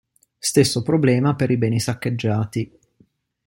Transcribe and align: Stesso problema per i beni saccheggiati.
Stesso 0.39 0.81
problema 0.81 1.35
per 1.35 1.51
i 1.51 1.57
beni 1.57 1.79
saccheggiati. 1.79 2.79